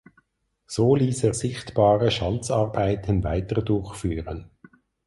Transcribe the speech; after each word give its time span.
So 0.65 0.95
ließ 0.95 1.25
er 1.25 1.35
sichtbare 1.35 2.09
Schanzarbeiten 2.09 3.23
weiter 3.23 3.61
durchführen. 3.61 4.49